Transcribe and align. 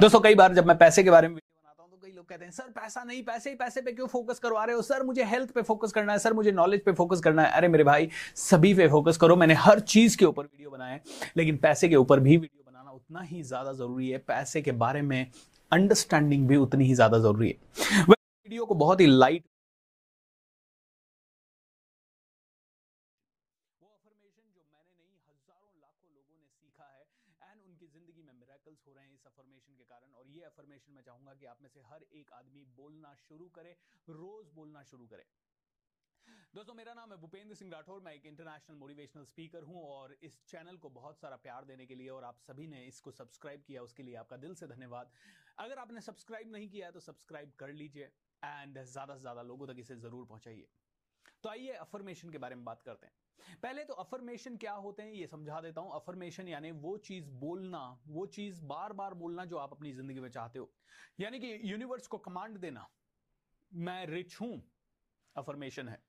दोस्तों, 0.00 0.18
कई 0.20 0.34
बार 0.34 0.52
जब 0.54 0.66
मैं 0.66 0.76
पैसे 0.78 1.02
के 1.02 1.10
बारे 1.10 1.28
में 1.28 1.38
तो 1.38 2.08
लोग 2.08 2.26
कहते 2.26 2.44
हैं, 2.44 2.50
सर, 2.52 2.64
पैसा 2.70 3.02
नहीं, 3.04 3.22
पैसे 3.24 3.50
ही 3.50 3.56
पैसे 3.56 3.80
पे 3.82 3.92
क्यों 3.92 4.06
फोकस 4.08 4.38
करवा 4.38 4.64
रहे 4.64 4.74
हो? 4.76 4.82
सर, 4.82 5.02
मुझे 5.04 5.24
हेल्थ 5.24 5.50
पे 5.52 5.62
फोकस 5.62 5.92
करना 5.92 6.12
है, 6.12 6.18
सर, 6.18 6.32
मुझे 6.34 6.52
नॉलेज 6.52 6.84
पे 6.84 6.92
फोकस 7.00 7.20
करना 7.20 7.42
है। 7.42 7.50
अरे 7.52 7.68
मेरे 7.68 7.84
भाई, 7.84 8.08
सभी 8.36 8.72
पे 8.74 8.88
फोकस 8.88 9.16
करो। 9.22 9.36
मैंने 9.36 9.54
हर 9.56 9.80
चीज़ 9.94 10.16
के 10.18 10.24
ऊपर 10.24 10.44
वीडियो 10.44 10.70
बनाए 10.70 11.00
लेकिन 11.36 11.56
पैसे 11.58 11.88
के 11.88 11.96
ऊपर 11.96 12.20
भी 12.20 12.36
वीडियो 12.36 12.70
बनाना 12.70 12.90
उतना 12.92 13.20
ही 13.22 13.42
ज़्यादा 13.42 13.72
ज़रूरी 13.74 14.08
है। 14.10 14.18
पैसे 14.28 14.62
के 14.62 14.72
बारे 14.84 15.02
में 15.02 15.20
अंडरस्टैंडिंग 15.72 16.46
भी 16.48 16.56
उतनी 16.58 16.84
ही 16.84 16.94
ज़्यादा 16.94 17.18
ज़रूरी 17.18 17.48
है। 17.48 17.54
वीडियो 18.04 18.64
को 18.66 18.74
बहुत 18.76 19.00
ही 19.00 19.06
लाइट 19.08 19.44
वो 23.82 23.88
अफर्मेशन 23.88 24.46
जो 24.54 24.62
मैंने 24.72 25.04
नहीं 25.04 25.26
हज़ारों 25.34 25.74
लाखों 25.80 26.08
लोगों 26.14 26.36
ने 26.38 26.46
सीखा 26.46 26.86
है 26.86 27.02
एंड 27.50 27.58
उनकी 27.62 27.86
ज़िंदगी 27.86 28.22
में 28.22 28.32
मिरेकल्स 28.34 28.80
हो 28.86 28.92
रहे 28.94 29.04
हैं 29.04 29.12
इस 29.14 29.26
अफर्मेशन 29.26 29.72
के 29.74 29.84
कारण 29.84 30.10
और 30.18 30.24
ये 30.36 30.42
अफर्मेशन 30.46 30.87
मैं 30.98 31.04
चाहूँगा 31.04 31.32
कि 31.34 31.46
आप 31.46 31.58
में 31.62 31.68
से 31.70 31.80
हर 31.86 32.02
एक 32.12 32.32
आदमी 32.34 32.64
बोलना 32.76 33.14
शुरू 33.18 33.44
करे, 33.56 33.76
रोज 34.10 34.48
बोलना 34.54 34.82
शुरू 34.84 35.06
करे। 35.06 35.26
दोस्तों, 36.54 36.74
मेरा 36.74 36.94
नाम 36.94 37.12
है 37.12 37.16
भूपेंद्र 37.18 37.54
सिंह 37.54 37.70
राठौर, 37.72 38.00
मैं 38.00 38.12
एक 38.14 38.26
इंटरनेशनल 38.26 38.76
मोटिवेशनल 38.76 39.24
स्पीकर 39.24 39.62
हूँ 39.64 39.82
और 39.84 40.16
इस 40.22 40.40
चैनल 40.46 40.76
को 40.76 40.90
बहुत 40.90 41.20
सारा 41.20 41.36
प्यार 41.44 41.64
देने 41.64 41.86
के 41.86 41.94
लिए 41.94 42.08
और 42.10 42.24
आप 42.24 42.38
सभी 42.40 42.66
ने 42.66 42.84
इसको 42.86 43.10
सब्सक्राइब 43.12 43.62
किया, 43.66 43.82
उसके 43.82 44.02
लिए 44.02 44.14
आपका 44.16 44.36
दिल 44.38 44.54
से 44.54 44.66
धन्यवाद। 44.68 45.12
अगर 45.58 45.78
आपने 45.78 46.00
सब्सक्राइब 46.02 46.52
नहीं 46.52 46.68
किया 46.70 46.90
तो 46.90 47.00
सब्सक्राइब 47.02 47.52
कर 47.58 47.72
लीजिए 47.74 48.10
एंड 48.42 48.82
ज़्यादा 48.84 49.14
से 49.14 49.20
ज़्यादा 49.20 49.42
लोगों 49.44 49.66
तक 49.66 49.78
इसे 49.78 49.96
ज़रूर 49.98 50.26
पहुंचाइए। 50.26 50.68
तो 51.42 51.48
आइए 51.48 51.72
अफर्मेशन 51.72 52.30
के 52.30 52.38
बारे 52.38 52.54
में 52.54 52.64
बात 52.64 52.82
करते 52.82 53.06
हैं। 53.06 53.14
पहले 53.62 53.84
तो 53.84 53.94
अफर्मेशन 53.94 54.56
क्या 54.56 54.72
होते 54.72 55.02
हैं 55.02 55.12
ये 55.12 55.26
समझा 55.26 55.60
देता 55.60 55.80
हूँ। 55.80 55.92
अफर्मेशन 55.94 56.48
यानी 56.48 56.70
वो 56.72 56.96
चीज़ 56.98 57.30
बोलना, 57.30 58.02
वो 58.06 58.26
चीज़ 58.26 58.62
बार 58.64 58.92
बार 58.92 59.14
बोलना 59.14 59.44
जो 59.44 59.56
आप 59.56 59.72
अपनी 59.72 59.92
ज़िंदगी 59.92 60.20
में 60.20 60.28
चाहते 60.30 60.58
हो। 60.58 60.72
यानी 61.20 61.40
कि 61.40 61.60
यूनिवर्स 61.64 62.06
को 62.06 62.18
कमांड 62.18 62.58
देना, 62.58 62.88
मैं 63.72 64.06
रिच 64.06 64.40
हूँ 64.40 64.62
अफर्मेशन 65.36 65.88
है। 65.88 66.07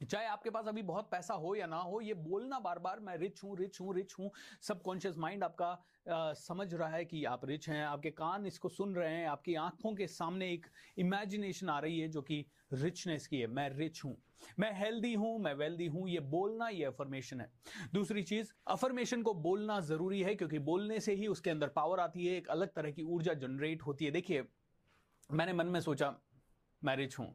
चाहे 0.00 0.26
आपके 0.26 0.50
पास 0.50 0.66
अभी 0.68 0.82
बहुत 0.82 1.08
पैसा 1.10 1.34
हो 1.34 1.54
या 1.54 1.66
ना 1.66 1.76
हो 1.76 2.00
ये 2.00 2.14
बोलना 2.14 2.58
बार 2.58 2.78
बार 2.78 3.00
मैं 3.00 3.16
रिच 3.16 3.42
हूँ 3.44 3.56
रिच 3.58 3.80
हूँ 3.80 3.94
रिच 3.94 4.14
हूँ। 4.18 4.30
सबकॉन्शियस 4.62 5.18
माइंड 5.18 5.44
आपका 5.44 5.66
आ, 6.10 6.32
समझ 6.32 6.74
रहा 6.74 6.88
है 6.88 7.04
कि 7.04 7.24
आप 7.24 7.44
रिच 7.44 7.68
हैं 7.68 7.84
आपके 7.84 8.10
कान 8.10 8.46
इसको 8.46 8.68
सुन 8.68 8.94
रहे 8.94 9.12
हैं 9.12 9.26
आपकी 9.28 9.54
आँखों 9.54 9.94
के 9.94 10.06
सामने 10.06 10.50
एक 10.52 10.66
इमेजिनेशन 10.98 11.68
आ 11.68 11.78
रही 11.78 11.98
है 12.00 12.08
जो 12.08 12.22
कि 12.22 12.44
रिचनेस 12.72 13.26
की 13.26 13.40
है। 13.40 13.46
मैं 13.46 13.68
रिच 13.70 14.04
हूँ 14.04 14.16
मैं 14.58 14.72
हेल्दी 14.74 15.14
हूँ 15.14 15.38
मैं 15.38 15.54
वेल्दी 15.54 15.86
हूँ। 15.86 16.08
ये 16.08 16.20
बोलना 16.20 16.68
ये 16.68 16.84
अफर्मेशन 16.84 17.40
है। 17.40 17.50
दूसरी 17.94 18.22
चीज़ 18.22 18.52
अफर्मेशन 18.66 19.22
को 19.22 19.34
बोलना 19.34 19.80
ज़रूरी 19.82 20.22
है 20.22 20.34
क्योंकि 20.34 20.58
बोलने 20.58 21.00
से 21.00 21.14
ही 21.14 21.26
उसके 21.26 21.50
अंदर 21.50 21.68
पावर 21.68 22.00
आती 22.00 22.26
है 22.26 22.36
एक 22.36 22.48
अलग 22.48 22.72
तरह 22.72 22.90
की 22.90 23.02
ऊर्जा 23.02 23.34
जनरेट 23.34 23.82
होती 23.82 24.04
है। 24.04 24.10
देखिए 24.10 24.44
मैंने 25.30 25.52
मन 25.52 25.66
में 25.66 25.80
सोचा 25.80 26.14
मैं 26.82 26.96
रिच 26.96 27.18
हूँ 27.18 27.32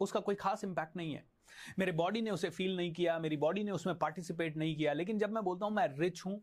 उसका 0.00 0.20
कोई 0.20 0.34
खास 0.34 0.64
इंपैक्ट 0.64 0.96
नहीं 0.96 1.14
है। 1.14 1.24
मेरे 1.78 1.92
बॉडी 1.92 2.20
ने 2.22 2.30
उसे 2.30 2.50
फील 2.50 2.76
नहीं 2.76 2.92
किया, 2.92 3.18
मेरी 3.18 3.36
बॉडी 3.36 3.64
ने 3.64 3.70
उसमें 3.70 3.98
पार्टिसिपेट 3.98 4.56
नहीं 4.56 4.76
किया, 4.76 4.92
लेकिन 4.92 5.18
जब 5.18 5.30
मैं 5.30 5.44
बोलता 5.44 5.66
हूँ 5.66 5.74
मैं 5.74 5.88
रिच 5.98 6.22
हूँ, 6.26 6.40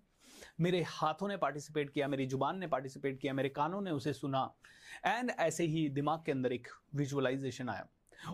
मेरे 0.61 0.81
हाथों 0.87 1.27
ने 1.27 1.37
पार्टिसिपेट 1.37 1.89
किया, 1.89 2.07
मेरी 2.07 2.25
ज़ुबान 2.25 2.57
ने 2.59 2.67
पार्टिसिपेट 2.67 3.19
किया, 3.19 3.33
मेरे 3.33 3.49
कानों 3.49 3.81
ने 3.81 3.91
उसे 3.91 4.13
सुना 4.13 4.49
एंड 5.05 5.31
ऐसे 5.31 5.63
ही 5.63 5.87
दिमाग 5.89 6.23
के 6.25 6.31
अंदर 6.31 6.53
एक 6.53 6.67
विजुअलाइजेशन 6.95 7.69
आया। 7.69 7.87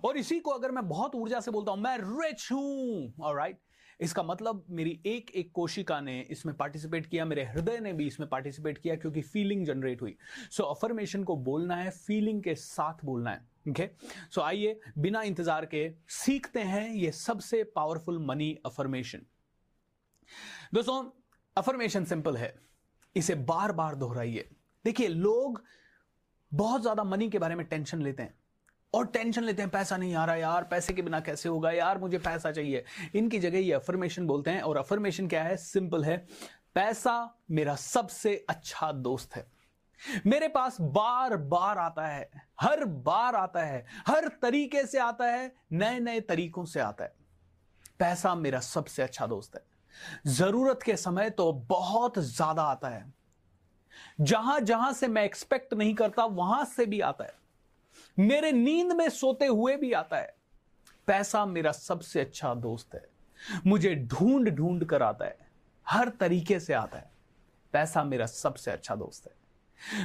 और 0.06 0.18
इसी 0.18 0.40
को 0.40 0.52
अगर 0.52 0.72
मैं 0.72 0.88
बहुत 0.88 1.16
ऊर्जा 1.16 1.40
से 1.40 1.52
बोलता 1.52 1.72
हूँ, 1.72 1.80
मैं 1.80 1.98
रिच 1.98 2.48
हूँ 2.52 3.36
राइट 3.36 3.60
इसका 4.02 4.24
मतलब 4.24 4.66
मेरी 4.70 5.00
एक 5.06 5.32
एक 5.32 5.52
कोशिका 5.52 6.00
ने 6.02 6.20
इसमें 6.32 6.56
पार्टिसिपेट 6.58 7.06
किया 7.06 7.26
मेरे 7.26 7.44
हृदय 7.46 7.80
ने 7.80 7.94
भी 7.94 8.08
इसमें 8.08 8.28
पार्टिसिपेट 8.30 8.78
किया 8.78 8.96
क्योंकि 8.96 9.22
फीलिंग 9.24 9.66
जनरेट 9.66 10.02
हुई। 10.02 10.16
सो 10.52 10.64
so, 10.64 10.70
अफर्मेशन 10.70 11.24
को 11.24 11.36
बोलना 11.38 11.76
है 11.76 11.90
फीलिंग 11.92 12.42
के 12.44 12.56
साथ 12.56 13.06
बोलना 13.06 13.32
है। 13.32 13.50
ओके 13.70 13.90
सो 14.32 14.42
आइए 14.42 14.80
बिना 14.98 15.22
इंतज़ार 15.24 15.66
के 15.66 15.90
सीखते 16.12 16.60
हैं 16.62 16.90
ये 16.90 17.12
सबसे 17.12 17.64
पावरफुल 17.76 18.20
मनी 18.26 18.58
अफर्मेशन 18.66 19.26
दोस्तों 20.74 21.04
अफर्मेशन 21.58 22.06
सिंपल 22.06 22.38
है। 22.38 22.54
इसे 23.16 23.36
बार 23.36 23.72
बार 23.72 23.96
दोहराइए। 23.96 24.50
देखिए 24.86 25.08
लोग 25.08 25.64
बहुत 26.52 26.82
ज़्यादा 26.82 27.04
मनी 27.04 27.30
के 27.30 27.40
बारे 27.40 27.56
में 27.56 27.66
टेंशन 27.66 28.02
लेते 28.02 28.24
हैं। 28.24 28.34
और 28.94 29.06
टेंशन 29.06 29.44
लेते 29.44 29.62
हैं, 29.62 29.72
पैसा 29.72 29.98
नहीं 29.98 30.16
आ 30.16 30.26
रहा 30.26 30.36
यार, 30.36 30.64
पैसे 30.64 30.94
के 30.94 31.02
बिना 31.02 31.20
कैसे 31.20 31.50
होगा? 31.50 31.72
यार, 31.72 31.98
मुझे 31.98 32.18
पैसा 32.18 32.52
चाहिए। 32.52 32.84
इनकी 33.16 33.40
जगह 33.40 33.60
ये 33.60 33.74
अफर्मेशन 33.74 34.28
बोलते 34.28 34.52
हैं, 34.52 34.62
और 34.62 34.78
अफर्मेशन 34.78 35.28
क्या 35.28 35.44
है? 35.44 35.58
सिंपल 35.58 36.04
है, 36.04 36.18
पैसा 36.76 37.38
मेरा 37.52 37.76
सबसे 37.76 38.46
अच्छा 38.50 38.92
दोस्त 38.92 39.36
है। 39.36 39.46
मेरे 40.26 40.48
पास 40.48 40.78
बार 40.82 41.36
बार 41.38 41.78
आता 41.78 42.08
है, 42.08 42.30
हर 42.62 42.86
बार 42.86 43.36
आता 43.36 43.64
है, 43.64 43.86
हर 44.08 44.28
तरीके 44.42 44.86
से 44.86 45.00
आता 45.00 45.26
है 45.26 45.52
नए 45.72 46.00
नए 46.00 46.20
तरीकों 46.20 46.66
से 46.66 46.80
आता 46.80 47.04
है। 47.04 47.14
पैसा 48.00 48.36
मेरा 48.36 48.60
सबसे 48.60 49.04
अच्छा 49.04 49.28
दोस्त 49.28 49.56
है। 49.56 49.62
ज़रूरत 50.28 50.80
के 50.84 50.96
समय 50.96 51.30
तो 51.30 51.52
बहुत 51.70 52.20
ज़्यादा 52.20 52.64
आता 52.64 52.90
है। 52.90 53.06
जहाँ 54.22 54.60
जहाँ 54.60 54.94
से 54.94 55.08
मैं 55.08 55.24
एक्सपेक्ट 55.24 55.74
नहीं 55.74 55.94
करता, 55.96 56.26
वहाँ 56.26 56.66
से 56.66 56.86
भी 56.86 57.00
आता 57.00 57.24
है। 57.24 57.34
मेरे 58.20 58.52
नींद 58.52 58.92
में 58.92 59.10
सोते 59.10 59.46
हुए 59.46 59.76
भी 59.76 59.94
आता 59.94 60.18
है। 60.18 60.36
पैसा 61.08 61.46
मेरा 61.46 61.72
सबसे 61.72 62.20
अच्छा 62.22 62.54
दोस्त 62.54 62.96
है। 62.96 63.10
मुझे 63.68 63.96
ढूंढ 63.96 64.50
ढूंढ 64.50 64.84
कर 64.84 65.04
आता 65.04 65.26
है। 65.26 65.38
हर 65.88 66.10
तरीके 66.10 66.60
से 66.60 66.74
आता 66.74 66.98
है। 66.98 67.12
पैसा 67.74 68.04
मेरा 68.04 68.26
सबसे 68.26 68.72
अच्छा 68.72 68.96
दोस्त 68.96 69.28
है। 69.28 69.34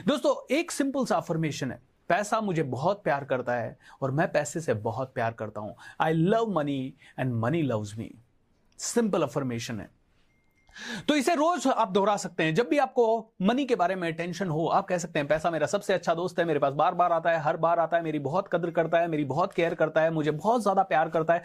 दोस्तों, 0.07 0.55
एक 0.55 0.71
सिंपल 0.71 1.05
सा 1.07 1.17
अफर्मेशन 1.17 1.71
है। 1.71 1.83
पैसा 2.09 2.41
मुझे 2.41 2.63
बहुत 2.63 3.05
प्यार 3.05 3.25
करता 3.25 3.55
है 3.55 3.79
और 4.03 4.11
मैं 4.11 4.33
पैसे 4.33 4.61
से 4.61 4.75
बहुत 4.75 5.15
प्यार 5.15 5.33
करता 5.33 5.61
हूँ। 5.61 5.77
I 6.01 6.13
love 6.13 6.47
money 6.49 6.95
and 7.19 7.35
money 7.35 7.63
loves 7.63 7.99
me 7.99 8.15
simple 8.79 9.23
affirmation 9.23 9.81
है। 9.81 9.96
तो 11.09 11.15
इसे 11.17 11.35
रोज 11.35 11.67
आप 11.69 11.91
दोहरा 11.93 12.17
सकते 12.17 12.43
हैं। 12.43 12.55
जब 12.55 12.69
भी 12.69 12.79
आपको 12.79 13.05
मनी 13.43 13.65
के 13.65 13.75
बारे 13.75 13.95
में 13.95 14.13
टेंशन 14.17 14.49
हो, 14.49 14.67
आप 14.69 14.87
कह 14.89 14.99
सकते 14.99 15.19
हैं, 15.19 15.29
पैसा 15.29 15.51
मेरा 15.51 15.67
सबसे 15.67 15.93
अच्छा 15.95 16.15
दोस्त 16.15 16.39
है, 16.39 16.45
मेरे 16.45 16.59
पास 16.59 16.73
बार 16.75 16.95
बार 16.95 17.13
आता 17.13 17.31
है, 17.31 17.41
हर 17.41 17.57
बार 17.57 17.79
आता 17.79 17.97
है, 17.97 18.03
मेरी 18.03 18.19
बहुत 18.21 18.49
कदर 18.49 18.71
करता 18.71 18.99
है, 18.99 19.09
मेरी 19.09 19.25
बहुत 19.25 19.53
केयर 19.53 19.75
करता 19.75 20.01
है, 20.01 20.11
मुझे 20.11 20.31
बहुत 20.33 20.63
ज़्यादा 20.63 20.83
प्यार 20.85 21.09
करता 21.09 21.35
है। 21.35 21.43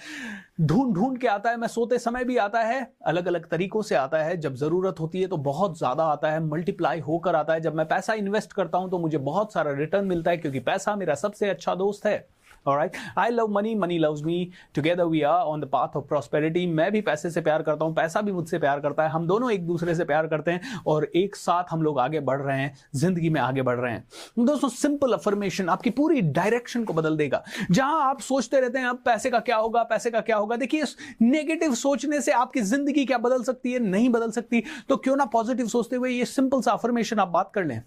ढूंढ 0.62 0.94
ढूंढ 0.96 1.18
के 1.18 1.28
आता 1.28 1.50
है, 1.50 1.58
मैं 1.58 1.68
सोते 1.68 2.00
समय 2.00 2.24
भी 2.24 2.38
आता 2.38 2.60
है 2.60 2.82
अलग 3.04 3.28
अलग 3.28 3.48
तरीकों 3.50 3.82
से 3.82 3.96
आता 3.96 4.18
है। 4.18 4.38
जब 4.38 4.56
ज़रूरत 4.56 5.00
होती 5.00 5.22
है 5.22 5.28
तो 5.28 5.38
बहुत 5.40 5.78
ज़्यादा 5.78 6.04
आता 6.06 6.32
है 6.32 6.40
मल्टीप्लाई 6.42 7.00
होकर 7.00 7.36
आता 7.36 7.54
है। 7.54 7.62
जब 7.62 7.76
मैं 7.76 7.88
पैसा 7.88 8.14
इन्वेस्ट 8.16 8.54
करता 8.54 8.78
हूँ 8.78 8.90
तो 8.92 9.00
मुझे 9.00 9.18
बहुत 9.20 9.54
सारा 9.54 9.72
रिटर्न 9.74 10.06
मिलता 10.06 10.32
है, 10.32 10.38
क्योंकि 10.38 10.60
पैसा 10.62 10.96
मेरा 10.96 11.16
सबसे 11.16 11.50
अच्छा 11.50 11.76
दोस्त 11.76 12.06
है। 12.06 12.28
All 12.66 12.76
right. 12.78 12.96
I 13.18 13.30
love 13.30 13.50
money, 13.50 13.74
money 13.74 13.98
loves 13.98 14.24
me. 14.24 14.52
Together 14.72 15.08
we 15.08 15.24
are 15.24 15.46
on 15.46 15.62
the 15.62 15.68
path 15.68 15.96
of 15.96 16.04
prosperity. 16.10 16.66
मैं 16.68 16.92
भी 16.92 17.00
पैसे 17.02 17.30
से 17.30 17.42
प्यार 17.42 17.62
करता 17.64 17.86
हूँ. 17.86 17.94
पैसा 17.96 18.22
भी 18.22 18.32
मुझसे 18.32 18.60
प्यार 18.60 18.80
करता 18.80 19.04
है. 19.04 19.10
हम 19.10 19.26
दोनों 19.28 19.52
एक 19.52 19.66
दूसरे 19.68 19.96
से 19.96 20.06
प्यार 20.06 20.28
करते 20.28 20.52
हैं 20.52 20.82
और 20.88 21.06
एक 21.16 21.36
साथ 21.36 21.72
हम 21.72 21.82
लोग 21.84 22.00
आगे 22.00 22.20
बढ़ 22.20 22.42
रहे 22.42 22.58
हैं. 22.60 22.74
ज़िंदगी 22.96 23.30
में 23.30 23.40
आगे 23.42 23.62
बढ़ 23.62 23.80
रहे 23.80 23.92
हैं. 23.92 24.04
दोस्तों 24.40 24.70
सिंपल 24.70 25.14
अफर्मेशन 25.14 25.70
आपकी 25.70 25.90
पूरी 25.90 26.22
डायरेक्शन 26.22 26.84
को 26.84 26.94
बदल 26.94 27.18
देगा. 27.18 27.44
जहाँ 27.72 28.02
आप 28.10 28.20
सोचते 28.22 28.60
रहते 28.62 28.80
हैं 28.80 28.88
अब 28.88 29.02
पैसे 29.06 29.30
का 29.30 29.40
क्या 29.40 29.58
होगा 29.58 29.84
पैसे 29.84 30.12
का 30.12 30.22
क्या 30.22 30.38
होगा? 30.38 30.56
देखिए 30.56 30.84
नेगेटिव 31.22 31.74
सोचने 31.76 32.22
से 32.22 32.32
आपकी 32.32 32.62
ज़िंदगी 32.62 33.06
क्या 33.06 33.18
बदल 33.18 33.44
सकती 33.44 33.74
है? 33.74 33.80
नहीं 33.80 34.10
बदल 34.10 34.32
सकती. 34.32 34.64
तो 34.90 34.98
क्यों 34.98 35.16
ना 35.16 35.26
पॉजिटिव 35.34 35.68
सोचते 35.68 35.96
हुए 35.96 36.12
ये 36.12 36.26
सिंपल 36.26 36.62
सा 36.62 36.72
अफर्मेशन 36.72 37.20
आप 37.20 37.28
बात 37.28 37.52
कर 37.56 37.66
लें. 37.66 37.82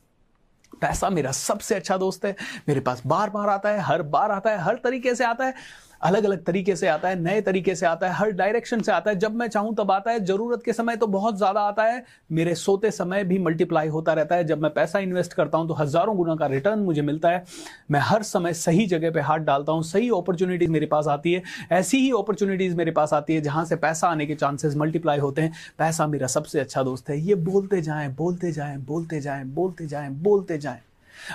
पैसा 0.84 1.11
मेरा 1.11 1.33
सबसे 1.33 1.75
अच्छा 1.75 1.97
दोस्त 1.97 2.25
है, 2.25 2.34
मेरे 2.69 2.81
पास 2.81 3.03
बार 3.06 3.31
बार 3.31 3.49
आता 3.49 3.69
है, 3.69 3.81
हर 3.81 4.03
बार 4.03 4.31
आता 4.31 4.50
है, 4.50 4.59
हर 4.59 4.81
तरीके 4.84 5.15
से 5.15 5.25
आता 5.25 5.45
है। 5.45 5.55
अलग 6.04 6.25
अलग 6.25 6.44
तरीके 6.44 6.76
से 6.76 6.88
आता 6.88 7.09
है, 7.09 7.20
नए 7.20 7.41
तरीके 7.41 7.75
से 7.75 7.87
आता 7.87 8.06
है, 8.06 8.12
हर 8.15 8.31
डायरेक्शन 8.32 8.81
से 8.81 8.92
आता 8.92 9.10
है। 9.10 9.19
जब 9.19 9.34
मैं 9.34 9.48
चाहूँ 9.48 9.75
तब 9.75 9.91
आता 9.91 10.10
है, 10.10 10.24
ज़रूरत 10.24 10.62
के 10.65 10.72
समय 10.72 10.97
तो 10.97 11.06
बहुत 11.06 11.36
ज़्यादा 11.36 11.60
आता 11.60 11.84
है। 11.84 12.04
मेरे 12.33 12.54
सोते 12.54 12.91
समय 12.91 13.24
भी 13.24 13.39
मल्टीप्लाई 13.39 13.89
होता 13.89 14.12
रहता 14.12 14.36
है। 14.36 14.45
जब 14.45 14.62
मैं 14.62 14.72
पैसा 14.74 14.98
इन्वेस्ट 14.98 15.33
करता 15.33 15.59
हूँ 15.59 15.68
तो 15.68 15.74
हज़ारों 15.74 16.16
गुना 16.16 16.36
का 16.36 16.47
रिटर्न 16.47 16.78
मुझे 16.80 17.03
मिलता 17.03 17.30
है। 17.30 17.45
मैं 17.91 18.01
हर 18.01 18.22
समय 18.22 18.54
सही 18.54 18.86
जगह 18.86 19.10
पे 19.10 19.21
हाथ 19.21 19.39
डालता 19.41 19.72
हूँ, 19.72 19.83
सही 19.83 20.09
अपॉर्चुनिटीज़ 20.10 20.71
मेरे 20.71 20.86
पास 20.86 21.09
आती 21.09 21.33
है, 21.33 21.42
ऐसी 21.72 21.98
ही 21.98 22.10
अपॉर्चुनिटीज़ 22.12 22.77
मेरे 22.77 22.91
पास 22.91 23.12
आती 23.12 23.34
है 23.34 23.41
जहाँ 23.41 23.65
से 23.65 23.77
पैसा 23.77 24.09
आने 24.09 24.27
के 24.27 24.34
चांसेस 24.34 24.77
मल्टीप्लाई 24.77 25.18
होते 25.18 25.42
हैं। 25.42 25.53
पैसा 25.78 26.06
मेरा 26.06 26.27
सबसे 26.28 26.60
अच्छा 26.60 26.83
दोस्त 26.83 27.10
है। 27.10 27.18
ये 27.21 27.34
बोलते 27.34 27.80
जाएँ 27.83 28.15
बोलते 28.15 28.53
जाएँ 28.53 28.78
बोलते 28.78 29.21
जाएँ 29.21 29.45
बोलते 29.47 29.86
जाएँ 29.86 30.10
बोलते 30.12 30.59
जाएँ। 30.59 30.80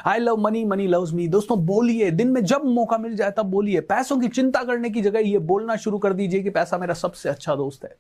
I 0.06 0.20
love 0.20 0.38
money 0.38 0.66
money 0.66 0.88
love 0.88 1.08
me 1.14 1.28
दोस्तों, 1.28 1.66
बोलिए, 1.66 2.12
दिन 2.12 2.28
में 2.28 2.44
जब 2.46 2.66
मौका 2.66 2.98
मिल 2.98 3.16
जाए 3.16 3.32
तब 3.32 3.46
बोलिए। 3.46 3.82
पैसों 3.82 4.20
की 4.20 4.28
चिंता 4.28 4.64
करने 4.64 4.90
की 4.90 5.02
जगह 5.02 5.20
ये 5.20 5.40
बोलना 5.40 5.76
शुरू 5.76 5.98
कर 5.98 6.14
दीजिए 6.14 6.44
कि 6.44 6.50
पैसा 6.50 6.78
मेरा 6.78 6.94
सबसे 6.94 7.30
अच्छा 7.30 7.56
दोस्त 7.56 7.84
है। 7.84 7.96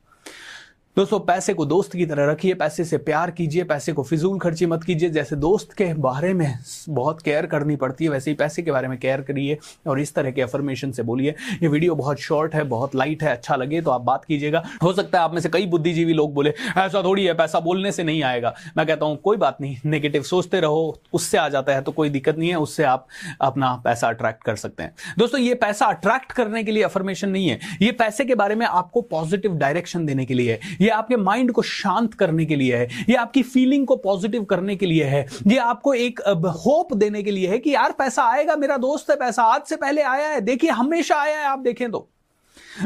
दोस्तों, 0.97 1.19
पैसे 1.19 1.53
को 1.53 1.65
दोस्त 1.65 1.91
की 1.91 2.05
तरह 2.05 2.25
रखिए, 2.25 2.53
पैसे 2.53 2.83
से 2.85 2.97
प्यार 2.99 3.31
कीजिए, 3.31 3.63
पैसे 3.63 3.93
को 3.93 4.03
फिजूल 4.03 4.39
खर्ची 4.39 4.65
मत 4.65 4.83
कीजिए। 4.83 5.09
जैसे 5.09 5.35
दोस्त 5.35 5.73
के 5.73 5.85
बारे 5.95 6.33
में 6.33 6.57
बहुत 6.89 7.21
केयर 7.21 7.45
करनी 7.45 7.75
पड़ती 7.75 8.03
है, 8.03 8.09
वैसे 8.09 8.31
ही 8.31 8.35
पैसे 8.35 8.61
के 8.61 8.71
बारे 8.71 8.87
में 8.87 8.97
केयर 8.99 9.21
करिए 9.21 9.57
और 9.87 9.99
इस 9.99 10.13
तरह 10.13 10.31
के 10.31 10.41
अफर्मेशन 10.41 10.91
से 10.91 11.03
बोलिए। 11.03 11.35
ये 11.61 11.67
वीडियो 11.67 11.95
बहुत 11.95 12.19
शॉर्ट 12.19 12.55
है, 12.55 12.63
बहुत 12.63 12.95
लाइट 12.95 13.23
है 13.23 13.31
अच्छा 13.31 13.55
लगे 13.55 13.81
तो 13.81 13.91
आप 13.91 14.01
बात 14.01 14.25
कीजिएगा। 14.25 14.63
हो 14.83 14.91
सकता 14.93 15.17
है 15.17 15.23
आप 15.23 15.33
में 15.33 15.39
से 15.41 15.49
कई 15.49 15.65
बुद्धिजीवी 15.67 16.13
लोग 16.13 16.33
बोले, 16.33 16.53
ऐसा 16.77 17.03
थोड़ी 17.03 17.25
है, 17.25 17.33
पैसा 17.33 17.59
बोलने 17.59 17.91
से 17.91 18.03
नहीं 18.03 18.23
आएगा। 18.23 18.53
मैं 18.77 18.85
कहता 18.87 19.05
हूँ, 19.05 19.15
कोई 19.17 19.37
बात 19.37 19.61
नहीं 19.61 19.77
नेगेटिव 19.85 20.23
सोचते 20.23 20.59
रहो, 20.59 20.99
उससे 21.13 21.37
आ 21.37 21.47
जाता 21.49 21.73
है 21.73 21.81
तो 21.81 21.91
कोई 21.91 22.09
दिक्कत 22.09 22.37
नहीं 22.37 22.49
है, 22.49 22.57
उससे 22.57 22.83
आप 22.85 23.07
अपना 23.41 23.73
पैसा 23.83 24.09
अट्रैक्ट 24.09 24.43
कर 24.43 24.55
सकते 24.55 24.83
हैं। 24.83 24.93
दोस्तों, 25.19 25.41
ये 25.41 25.53
पैसा 25.55 25.85
अट्रैक्ट 25.87 26.31
करने 26.31 26.63
के 26.63 26.71
लिए 26.71 26.83
अफर्मेशन 26.83 27.29
नहीं 27.29 27.47
है, 27.47 27.59
ये 27.81 27.91
पैसे 27.93 28.25
के 28.25 28.35
बारे 28.35 28.55
में 28.55 28.65
आपको 28.65 29.01
पॉजिटिव 29.07 29.57
डायरेक्शन 29.57 30.05
देने 30.05 30.25
के 30.25 30.33
लिए 30.33 30.51
है। 30.51 30.77
ये 30.81 30.89
आपके 30.89 31.15
माइंड 31.17 31.51
को 31.51 31.61
शांत 31.61 32.13
करने 32.13 32.45
के 32.45 32.55
लिए 32.55 32.75
है, 32.77 32.87
ये 33.09 33.15
आपकी 33.15 33.43
फीलिंग 33.43 33.85
को 33.87 33.95
पॉजिटिव 33.95 34.43
करने 34.43 34.75
के 34.75 34.85
लिए 34.85 35.03
है, 35.03 35.25
ये 35.47 35.57
आपको 35.57 35.93
एक 35.93 36.21
होप 36.57 36.93
देने 36.93 37.23
के 37.23 37.31
लिए 37.31 37.47
है 37.47 37.57
कि 37.57 37.73
यार 37.73 37.91
पैसा 37.91 38.23
आएगा, 38.25 38.55
मेरा 38.55 38.77
दोस्त 38.77 39.09
है, 39.09 39.15
पैसा 39.15 39.43
आज 39.45 39.61
से 39.61 39.75
पहले 39.75 40.01
आया 40.03 40.27
है, 40.27 40.41
देखिए 40.41 40.69
हमेशा 40.71 41.15
आया 41.15 41.39
है, 41.39 41.45
आप 41.45 41.59
देखें 41.59 41.89
तो। 41.91 42.07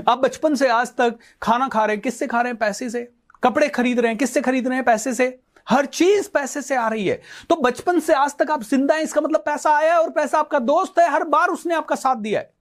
आप 0.08 0.20
बचपन 0.20 0.56
से 0.56 0.68
आज 0.68 0.92
तक 0.92 1.18
खाना 1.42 1.68
खा 1.68 1.86
रहे 1.86 1.96
हैं, 1.96 2.02
किससे 2.02 2.28
खा 2.28 2.42
रहे 2.42 2.52
हैं? 2.52 2.58
पैसे 2.60 2.90
से। 2.90 3.08
कपड़े 3.44 3.68
खरीद 3.68 4.00
रहे 4.00 4.10
हैं, 4.10 4.18
किससे 4.18 4.42
खरीद 4.42 4.68
रहे 4.68 4.78
हैं? 4.78 4.86
पैसे 4.86 5.14
से। 5.14 5.26
हर 5.68 5.86
चीज़ 5.86 6.30
पैसे 6.30 6.62
से 6.62 6.76
आ 6.76 6.88
रही 6.88 7.08
है। 7.08 7.20
तो 7.50 7.56
बचपन 7.56 8.00
से 8.00 8.14
आज 8.14 8.36
तक 8.38 8.52
आप 8.52 8.64
ज़िंदा 8.64 8.96
हैं, 8.96 9.04
इसका 9.04 9.22
मतलब 9.22 9.44
पैसा 9.46 9.76
आया 9.78 9.94
है 9.94 10.00
और 10.00 10.10
पैसा 10.10 10.40
आपका 10.40 10.60
दोस्त 10.60 11.00
है, 11.00 11.10
हर 11.12 11.24
बार 11.26 11.50
उसने 11.50 11.76
आपका 11.76 11.96
साथ 11.96 12.16
दिया 12.16 12.40
है। 12.40 12.52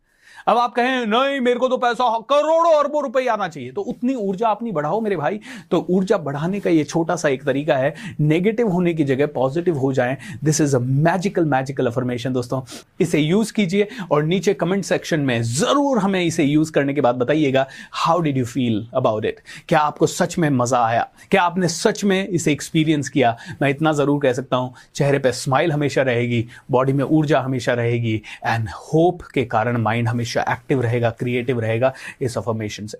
अब 0.46 0.58
आप 0.58 0.74
कहें, 0.74 1.06
नहीं, 1.06 1.40
मेरे 1.40 1.58
को 1.58 1.68
तो 1.68 1.76
पैसा 1.76 2.08
करोड़ों 2.30 2.72
अरबों 2.74 3.02
रुपए 3.02 3.26
आना 3.28 3.48
चाहिए। 3.48 3.70
तो 3.72 3.80
उतनी 3.82 4.14
ऊर्जा 4.16 4.48
अपनी 4.48 4.72
बढ़ाओ 4.72 5.00
मेरे 5.00 5.16
भाई। 5.16 5.40
तो 5.70 5.86
ऊर्जा 5.90 6.16
बढ़ाने 6.18 6.60
का 6.60 6.70
ये 6.70 6.84
छोटा 6.84 7.16
सा 7.16 7.28
एक 7.28 7.44
तरीका 7.44 7.76
है 7.76 7.94
नेगेटिव 8.20 8.68
होने 8.68 8.94
की 8.94 9.04
जगह 9.04 9.26
पॉजिटिव 9.34 9.78
हो 9.78 9.92
जाए। 9.92 10.16
This 10.44 10.60
is 10.60 10.76
a 10.76 10.78
magical 10.78 11.44
magical 11.46 11.86
affirmation 11.86 12.32
दोस्तों। 12.32 12.60
इसे 13.00 13.18
यूज़ 13.18 13.52
कीजिए 13.52 13.88
और 14.10 14.24
नीचे 14.24 14.54
कमेंट 14.54 14.84
सेक्शन 14.84 15.20
में 15.20 15.42
ज़रूर 15.42 15.98
हमें 15.98 16.22
इसे 16.22 16.44
यूज़ 16.44 16.72
करने 16.72 16.94
के 16.94 17.00
बाद 17.00 17.16
बताइएगा 17.16 17.66
how 17.94 18.20
did 18.20 18.38
you 18.38 18.44
feel 18.46 18.86
about 18.94 19.24
it 19.24 19.40
क्या 19.68 19.80
आपको 19.80 20.06
सच 20.06 20.38
में 20.38 20.48
मज़ा 20.50 20.84
आया? 20.86 21.06
क्या 21.30 21.42
आपने 21.42 21.68
सच 21.68 22.04
में 22.04 22.28
इसे 22.28 22.52
एक्सपीरियंस 22.52 23.08
किया? 23.08 23.36
मैं 23.62 23.70
इतना 23.70 23.92
ज़रूर 23.92 24.20
कह 24.22 24.32
सकता 24.32 24.56
हूँ, 24.56 24.74
चेहरे 24.94 25.18
पर 25.18 25.32
स्माइल 25.32 25.72
हमेशा 25.72 26.02
रहेगी 26.02 26.44
बॉडी 26.70 26.92
में 26.92 27.04
ऊर्जा 27.04 27.40
हमेशा 27.40 27.74
रहेगी 27.74 28.14
एंड 28.46 28.68
होप 28.70 29.22
के 29.34 29.44
कारण 29.46 29.76
माइंड 29.82 30.08
हमेशा 30.08 30.31
हमेशा 30.32 30.52
एक्टिव 30.52 30.82
रहेगा 30.82 31.10
क्रिएटिव 31.10 31.60
रहेगा 31.60 31.92
इस 32.20 32.38
अफर्मेशन 32.38 32.86
से। 32.86 32.98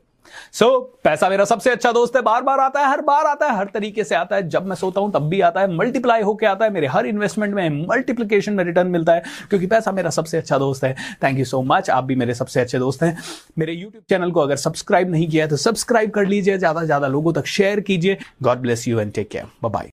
सो 0.52 0.64
so, 0.64 1.02
पैसा 1.04 1.28
मेरा 1.28 1.44
सबसे 1.44 1.70
अच्छा 1.70 1.90
दोस्त 1.92 2.16
है 2.16 2.20
बार 2.22 2.42
बार 2.42 2.60
आता 2.60 2.80
है 2.80 2.88
हर 2.90 3.00
बार 3.02 3.26
आता 3.26 3.46
है 3.46 3.56
हर 3.56 3.68
तरीके 3.74 4.04
से 4.04 4.14
आता 4.14 4.36
है। 4.36 4.48
जब 4.48 4.66
मैं 4.66 4.76
सोता 4.76 5.00
हूँ 5.00 5.10
तब 5.12 5.28
भी 5.28 5.40
आता 5.40 5.60
है 5.60 5.74
मल्टीप्लाई 5.74 6.22
होकर 6.22 6.46
आता 6.46 6.64
है 6.64 6.70
मेरे 6.72 6.86
हर 6.86 7.06
इन्वेस्टमेंट 7.06 7.54
में 7.54 7.86
मल्टीप्लीकेशन 7.88 8.52
में 8.52 8.64
रिटर्न 8.64 8.86
मिलता 8.88 9.12
है 9.12 9.22
क्योंकि 9.50 9.66
पैसा 9.66 9.92
मेरा 9.92 10.10
सबसे 10.10 10.38
अच्छा 10.38 10.58
दोस्त 10.58 10.84
है। 10.84 10.94
थैंक 11.22 11.38
यू 11.38 11.44
सो 11.44 11.62
मच 11.64 11.90
आप 11.90 12.04
भी 12.04 12.14
मेरे 12.14 12.34
सबसे 12.34 12.60
अच्छे 12.60 12.78
दोस्त 12.78 13.02
हैं। 13.02 13.16
मेरे 13.58 13.72
यूट्यूब 13.72 14.02
चैनल 14.08 14.30
को 14.30 14.40
अगर 14.40 14.56
सब्सक्राइब 14.58 15.10
नहीं 15.10 15.28
किया 15.28 15.44
है 15.44 15.50
तो 15.50 15.56
सब्सक्राइब 15.58 16.10
कर 16.10 16.26
लीजिए 16.26 16.58
ज़्यादा 16.58 16.80
से 16.80 16.86
ज़्यादा 16.86 17.08
लोगों 17.08 17.32
तक 17.32 17.46
शेयर 17.48 17.80
कीजिए। 17.82 18.18
God 18.42 18.58
bless 18.58 18.88
you 18.88 19.00
and 19.00 19.12
take 19.12 19.28
care 19.30 19.44
bye 19.62 19.70